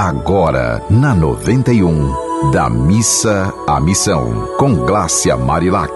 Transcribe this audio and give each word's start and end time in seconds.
Agora, 0.00 0.80
na 0.88 1.12
91, 1.12 2.52
da 2.52 2.70
missa 2.70 3.52
à 3.66 3.80
missão, 3.80 4.46
com 4.56 4.72
Glácia 4.86 5.36
Marilac. 5.36 5.90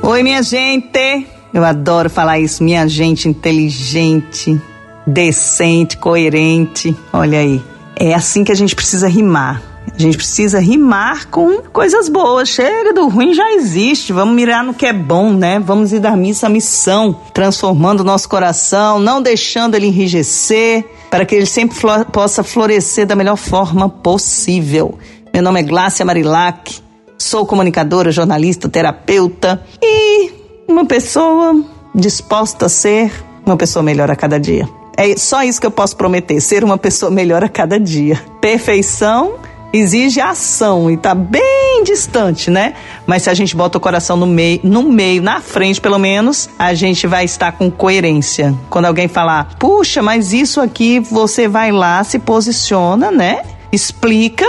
Oi, 0.00 0.22
minha 0.22 0.40
gente. 0.44 1.26
Eu 1.52 1.64
adoro 1.64 2.08
falar 2.08 2.38
isso, 2.38 2.62
minha 2.62 2.86
gente 2.86 3.28
inteligente, 3.28 4.62
decente, 5.04 5.96
coerente. 5.96 6.96
Olha 7.12 7.40
aí. 7.40 7.60
É 7.96 8.14
assim 8.14 8.44
que 8.44 8.52
a 8.52 8.54
gente 8.54 8.76
precisa 8.76 9.08
rimar. 9.08 9.60
A 9.94 10.00
gente 10.00 10.16
precisa 10.16 10.58
rimar 10.58 11.28
com 11.28 11.62
coisas 11.62 12.08
boas. 12.08 12.48
Chega 12.48 12.92
do 12.92 13.08
ruim, 13.08 13.34
já 13.34 13.52
existe. 13.52 14.12
Vamos 14.12 14.34
mirar 14.34 14.64
no 14.64 14.74
que 14.74 14.86
é 14.86 14.92
bom, 14.92 15.32
né? 15.32 15.60
Vamos 15.60 15.92
ir 15.92 16.00
dar 16.00 16.16
missa 16.16 16.46
à 16.46 16.50
missão, 16.50 17.20
transformando 17.34 18.00
o 18.00 18.04
nosso 18.04 18.28
coração, 18.28 18.98
não 18.98 19.20
deixando 19.20 19.74
ele 19.74 19.86
enrijecer, 19.86 20.84
para 21.10 21.24
que 21.24 21.34
ele 21.34 21.46
sempre 21.46 21.76
flo 21.76 22.04
possa 22.06 22.42
florescer 22.42 23.06
da 23.06 23.14
melhor 23.14 23.36
forma 23.36 23.88
possível. 23.88 24.98
Meu 25.32 25.42
nome 25.42 25.60
é 25.60 25.62
Glácia 25.62 26.04
Marilac, 26.04 26.80
sou 27.18 27.46
comunicadora, 27.46 28.10
jornalista, 28.10 28.68
terapeuta 28.68 29.64
e 29.80 30.30
uma 30.68 30.84
pessoa 30.84 31.62
disposta 31.94 32.66
a 32.66 32.68
ser 32.68 33.12
uma 33.44 33.56
pessoa 33.56 33.82
melhor 33.82 34.10
a 34.10 34.16
cada 34.16 34.38
dia. 34.38 34.68
É 34.96 35.16
só 35.16 35.42
isso 35.42 35.60
que 35.60 35.66
eu 35.66 35.70
posso 35.70 35.96
prometer, 35.96 36.40
ser 36.40 36.64
uma 36.64 36.76
pessoa 36.76 37.10
melhor 37.10 37.42
a 37.42 37.48
cada 37.48 37.78
dia. 37.78 38.20
Perfeição 38.40 39.34
exige 39.72 40.20
ação 40.20 40.90
e 40.90 40.96
tá 40.96 41.14
bem 41.14 41.82
distante, 41.84 42.50
né? 42.50 42.74
Mas 43.06 43.22
se 43.22 43.30
a 43.30 43.34
gente 43.34 43.56
bota 43.56 43.78
o 43.78 43.80
coração 43.80 44.16
no 44.16 44.26
meio, 44.26 44.60
no 44.62 44.82
meio, 44.82 45.22
na 45.22 45.40
frente 45.40 45.80
pelo 45.80 45.98
menos, 45.98 46.48
a 46.58 46.74
gente 46.74 47.06
vai 47.06 47.24
estar 47.24 47.52
com 47.52 47.70
coerência. 47.70 48.54
Quando 48.68 48.84
alguém 48.84 49.08
falar, 49.08 49.56
puxa, 49.58 50.02
mas 50.02 50.32
isso 50.32 50.60
aqui, 50.60 51.00
você 51.00 51.48
vai 51.48 51.72
lá, 51.72 52.04
se 52.04 52.18
posiciona, 52.18 53.10
né? 53.10 53.42
Explica. 53.72 54.46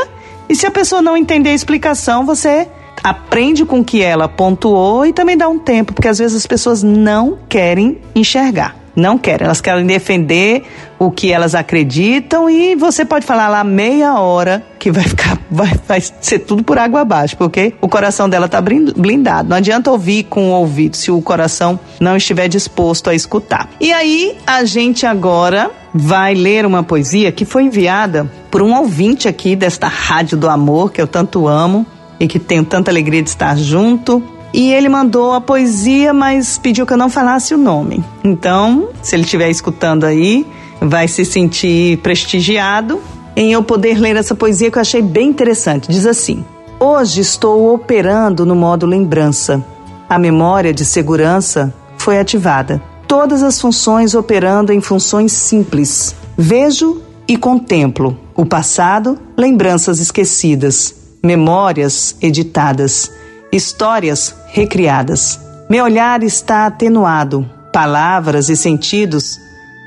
E 0.50 0.56
se 0.56 0.66
a 0.66 0.72
pessoa 0.72 1.02
não 1.02 1.16
entender 1.16 1.50
a 1.50 1.54
explicação, 1.54 2.26
você 2.26 2.68
aprende 3.04 3.66
com 3.66 3.80
o 3.80 3.84
que 3.84 4.02
ela 4.02 4.28
pontuou 4.28 5.06
e 5.06 5.14
também 5.14 5.38
dá 5.38 5.48
um 5.48 5.60
tempo, 5.60 5.94
porque 5.94 6.08
às 6.08 6.20
vezes 6.20 6.38
as 6.38 6.48
pessoas 6.48 6.84
não 6.84 7.38
querem 7.50 8.00
enxergar. 8.16 8.83
Não 8.96 9.18
querem, 9.18 9.46
elas 9.46 9.60
querem 9.60 9.86
defender 9.86 10.64
o 11.00 11.10
que 11.10 11.32
elas 11.32 11.56
acreditam 11.56 12.50
e 12.50 12.76
você 12.76 13.04
pode 13.04 13.26
falar 13.26 13.48
lá 13.48 13.64
meia 13.64 14.20
hora 14.20 14.64
que 14.78 14.92
vai 14.92 15.04
ficar, 15.04 15.38
vai, 15.50 15.72
vai 15.88 16.02
ser 16.02 16.40
tudo 16.40 16.64
por 16.64 16.78
água 16.78 17.02
abaixo, 17.02 17.36
porque 17.38 17.74
o 17.82 17.90
coração 17.90 18.30
dela 18.30 18.48
tá 18.48 18.62
blindado. 18.62 19.50
Não 19.50 19.58
adianta 19.58 19.92
ouvir 19.92 20.24
com 20.24 20.52
o 20.52 20.54
ouvido 20.54 20.96
se 20.96 21.10
o 21.10 21.22
coração 21.22 21.80
não 22.00 22.16
estiver 22.16 22.48
disposto 22.48 23.10
a 23.10 23.16
escutar. 23.16 23.70
E 23.80 23.92
aí 23.92 24.38
a 24.46 24.64
gente 24.64 25.06
agora 25.06 25.72
vai 25.94 26.34
ler 26.34 26.66
uma 26.66 26.84
poesia 26.84 27.32
que 27.32 27.46
foi 27.46 27.64
enviada 27.64 28.30
por 28.50 28.62
um 28.62 28.76
ouvinte 28.76 29.28
aqui 29.28 29.56
desta 29.56 29.88
Rádio 29.88 30.38
do 30.38 30.50
Amor, 30.50 30.92
que 30.92 31.02
eu 31.02 31.08
tanto 31.08 31.48
amo 31.48 31.86
e 32.20 32.28
que 32.28 32.40
tenho 32.40 32.64
tanta 32.64 32.92
alegria 32.92 33.22
de 33.22 33.30
estar 33.30 33.58
junto. 33.58 34.24
E 34.54 34.72
ele 34.72 34.88
mandou 34.88 35.34
a 35.34 35.42
poesia, 35.42 36.14
mas 36.14 36.60
pediu 36.60 36.86
que 36.86 36.94
eu 36.94 36.98
não 36.98 37.10
falasse 37.10 37.56
o 37.56 37.58
nome. 37.58 38.04
Então, 38.24 38.90
se 39.02 39.16
ele 39.16 39.24
estiver 39.24 39.50
escutando 39.50 40.04
aí, 40.04 40.46
vai 40.80 41.08
se 41.08 41.26
sentir 41.26 41.98
prestigiado 41.98 43.02
em 43.36 43.52
eu 43.52 43.64
poder 43.64 43.98
ler 44.00 44.16
essa 44.16 44.36
poesia 44.36 44.70
que 44.70 44.78
eu 44.78 44.82
achei 44.82 45.02
bem 45.02 45.30
interessante. 45.30 45.90
Diz 45.90 46.06
assim: 46.06 46.46
Hoje 46.80 47.22
estou 47.22 47.74
operando 47.74 48.46
no 48.46 48.56
modo 48.56 48.86
lembrança. 48.86 49.64
A 50.08 50.20
memória 50.20 50.72
de 50.72 50.86
segurança 50.86 51.74
foi 51.98 52.20
ativada. 52.20 52.80
Todas 53.08 53.42
as 53.42 53.60
funções 53.60 54.14
operando 54.14 54.72
em 54.72 54.82
funções 54.82 55.32
simples. 55.32 56.16
Vejo 56.38 57.02
e 57.28 57.38
contemplo 57.38 58.18
o 58.36 58.46
passado, 58.46 59.18
lembranças 59.38 60.00
esquecidas, 60.00 60.94
memórias 61.24 62.16
editadas 62.22 63.12
histórias 63.56 64.36
recriadas. 64.48 65.40
Meu 65.70 65.86
olhar 65.86 66.24
está 66.24 66.66
atenuado, 66.66 67.50
palavras 67.72 68.50
e 68.50 68.58
sentidos 68.58 69.40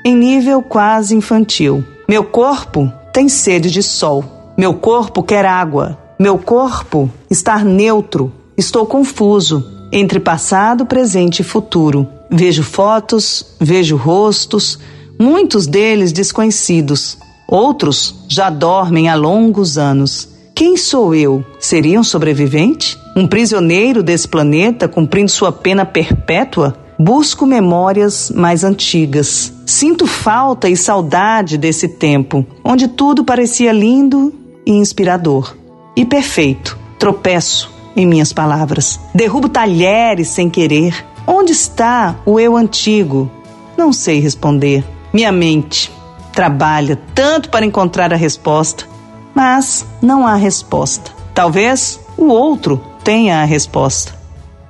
em 0.05 0.15
nível 0.15 0.61
quase 0.61 1.15
infantil. 1.15 1.83
Meu 2.07 2.23
corpo 2.23 2.91
tem 3.11 3.27
sede 3.27 3.69
de 3.69 3.83
sol. 3.83 4.23
Meu 4.57 4.73
corpo 4.73 5.21
quer 5.21 5.45
água. 5.45 5.97
Meu 6.17 6.37
corpo 6.37 7.09
está 7.29 7.59
neutro. 7.59 8.31
Estou 8.55 8.85
confuso 8.85 9.65
entre 9.91 10.19
passado, 10.19 10.85
presente 10.85 11.41
e 11.41 11.43
futuro. 11.43 12.07
Vejo 12.29 12.63
fotos, 12.63 13.45
vejo 13.59 13.95
rostos, 13.95 14.79
muitos 15.19 15.67
deles 15.67 16.11
desconhecidos. 16.11 17.17
Outros 17.47 18.15
já 18.27 18.49
dormem 18.49 19.09
há 19.09 19.15
longos 19.15 19.77
anos. 19.77 20.36
Quem 20.57 20.75
sou 20.75 21.13
eu? 21.13 21.45
Seria 21.59 21.99
um 21.99 22.03
sobrevivente? 22.03 22.99
Um 23.15 23.27
prisioneiro 23.27 24.01
desse 24.01 24.27
planeta 24.27 24.87
cumprindo 24.87 25.29
sua 25.29 25.51
pena 25.51 25.85
perpétua? 25.85 26.75
Busco 26.97 27.45
memórias 27.45 28.31
mais 28.33 28.63
antigas. 28.63 29.53
Sinto 29.67 30.07
falta 30.07 30.67
e 30.67 30.75
saudade 30.75 31.59
desse 31.59 31.87
tempo, 31.87 32.43
onde 32.63 32.87
tudo 32.87 33.23
parecia 33.23 33.71
lindo 33.71 34.33
e 34.65 34.71
inspirador. 34.71 35.55
E 35.95 36.03
perfeito. 36.03 36.75
Tropeço 36.97 37.71
em 37.95 38.07
minhas 38.07 38.33
palavras. 38.33 38.99
Derrubo 39.13 39.49
talheres 39.49 40.29
sem 40.29 40.49
querer. 40.49 41.05
Onde 41.27 41.51
está 41.51 42.15
o 42.25 42.39
eu 42.39 42.57
antigo? 42.57 43.29
Não 43.77 43.93
sei 43.93 44.19
responder. 44.19 44.83
Minha 45.13 45.31
mente 45.31 45.91
trabalha 46.33 46.99
tanto 47.13 47.47
para 47.51 47.63
encontrar 47.63 48.11
a 48.11 48.15
resposta 48.15 48.96
mas 49.37 49.85
não 50.01 50.25
há 50.25 50.33
resposta. 50.33 51.11
Talvez 51.31 51.99
o 52.17 52.25
outro 52.25 52.81
tenha 53.03 53.43
a 53.43 53.45
resposta. 53.45 54.15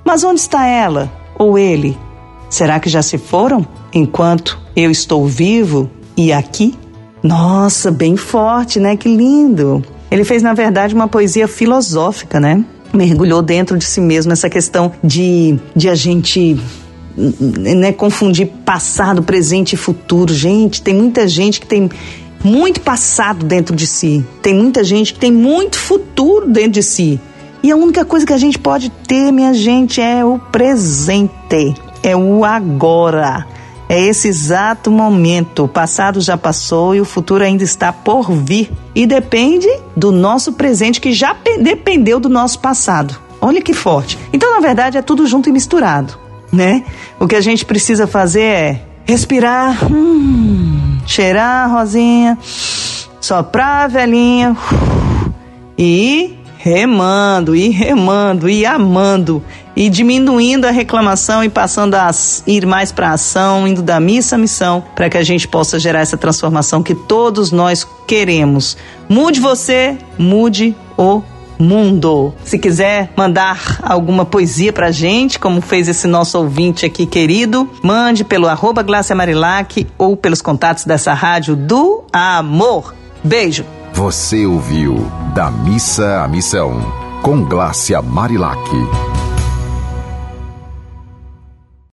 Mas 0.04 0.22
onde 0.22 0.40
está 0.40 0.66
ela 0.66 1.10
ou 1.38 1.58
ele? 1.58 1.96
Será 2.50 2.78
que 2.78 2.90
já 2.90 3.00
se 3.00 3.16
foram 3.16 3.66
enquanto 3.94 4.58
eu 4.76 4.90
estou 4.90 5.26
vivo 5.26 5.90
e 6.14 6.34
aqui? 6.34 6.74
Nossa, 7.22 7.90
bem 7.90 8.14
forte, 8.14 8.78
né? 8.78 8.94
Que 8.94 9.08
lindo. 9.08 9.82
Ele 10.10 10.22
fez, 10.22 10.42
na 10.42 10.52
verdade, 10.52 10.94
uma 10.94 11.08
poesia 11.08 11.48
filosófica, 11.48 12.38
né? 12.38 12.62
Mergulhou 12.92 13.40
dentro 13.40 13.78
de 13.78 13.86
si 13.86 14.02
mesmo 14.02 14.34
essa 14.34 14.50
questão 14.50 14.92
de, 15.02 15.58
de 15.74 15.88
a 15.88 15.94
gente 15.94 16.60
né, 17.16 17.90
confundir 17.90 18.48
passado, 18.66 19.22
presente 19.22 19.72
e 19.72 19.76
futuro. 19.78 20.34
Gente, 20.34 20.82
tem 20.82 20.94
muita 20.94 21.26
gente 21.26 21.58
que 21.58 21.66
tem 21.66 21.88
muito 22.42 22.80
passado 22.80 23.44
dentro 23.44 23.74
de 23.74 23.86
si. 23.86 24.24
Tem 24.42 24.54
muita 24.54 24.84
gente 24.84 25.14
que 25.14 25.20
tem 25.20 25.32
muito 25.32 25.78
futuro 25.78 26.46
dentro 26.46 26.72
de 26.72 26.82
si. 26.82 27.20
E 27.62 27.72
a 27.72 27.76
única 27.76 28.04
coisa 28.04 28.24
que 28.24 28.32
a 28.32 28.38
gente 28.38 28.58
pode 28.58 28.90
ter, 28.90 29.32
minha 29.32 29.52
gente, 29.52 30.00
é 30.00 30.24
o 30.24 30.38
presente, 30.38 31.74
é 32.02 32.16
o 32.16 32.44
agora. 32.44 33.46
É 33.88 34.00
esse 34.00 34.28
exato 34.28 34.90
momento. 34.90 35.64
O 35.64 35.68
passado 35.68 36.20
já 36.20 36.36
passou 36.36 36.94
e 36.94 37.00
o 37.00 37.04
futuro 37.04 37.42
ainda 37.42 37.64
está 37.64 37.92
por 37.92 38.30
vir. 38.30 38.70
E 38.94 39.06
depende 39.06 39.68
do 39.96 40.12
nosso 40.12 40.52
presente, 40.52 41.00
que 41.00 41.12
já 41.12 41.34
dependeu 41.60 42.20
do 42.20 42.28
nosso 42.28 42.60
passado. 42.60 43.18
Olha 43.40 43.62
que 43.62 43.72
forte. 43.72 44.18
Então, 44.32 44.52
na 44.52 44.60
verdade, 44.60 44.98
é 44.98 45.02
tudo 45.02 45.26
junto 45.26 45.48
e 45.48 45.52
misturado, 45.52 46.18
né? 46.52 46.84
O 47.18 47.26
que 47.26 47.36
a 47.36 47.40
gente 47.40 47.64
precisa 47.64 48.06
fazer 48.06 48.42
é 48.42 48.82
respirar. 49.06 49.90
Hum, 49.90 50.87
cheirar 51.08 51.64
a 51.64 51.66
rosinha, 51.66 52.38
soprar 53.18 53.86
a 53.86 53.88
velhinha 53.88 54.54
e 55.76 56.38
remando, 56.58 57.56
e 57.56 57.70
remando, 57.70 58.48
e 58.48 58.66
amando, 58.66 59.42
e 59.74 59.88
diminuindo 59.88 60.66
a 60.66 60.70
reclamação 60.70 61.42
e 61.42 61.48
passando 61.48 61.94
a 61.94 62.10
ir 62.46 62.66
mais 62.66 62.92
para 62.92 63.08
a 63.08 63.12
ação, 63.12 63.66
indo 63.66 63.80
da 63.80 63.98
missa 63.98 64.36
à 64.36 64.38
missão, 64.38 64.84
para 64.94 65.08
que 65.08 65.16
a 65.16 65.22
gente 65.22 65.48
possa 65.48 65.78
gerar 65.78 66.00
essa 66.00 66.18
transformação 66.18 66.82
que 66.82 66.94
todos 66.94 67.50
nós 67.50 67.88
queremos. 68.06 68.76
Mude 69.08 69.40
você, 69.40 69.96
mude 70.18 70.76
o 70.96 71.22
mundo. 71.58 72.32
Se 72.44 72.58
quiser 72.58 73.10
mandar 73.16 73.78
alguma 73.82 74.24
poesia 74.24 74.72
pra 74.72 74.90
gente, 74.90 75.38
como 75.38 75.60
fez 75.60 75.88
esse 75.88 76.06
nosso 76.06 76.38
ouvinte 76.38 76.86
aqui 76.86 77.06
querido, 77.06 77.68
mande 77.82 78.24
pelo 78.24 78.48
arroba 78.48 78.84
Marilac 79.14 79.86
ou 79.96 80.16
pelos 80.16 80.42
contatos 80.42 80.84
dessa 80.84 81.12
rádio 81.12 81.56
do 81.56 82.04
amor. 82.12 82.94
Beijo. 83.22 83.64
Você 83.92 84.46
ouviu 84.46 85.10
Da 85.34 85.50
Missa 85.50 86.22
à 86.22 86.28
Missão, 86.28 86.80
com 87.22 87.42
Glácia 87.44 88.00
Marilac. 88.00 89.07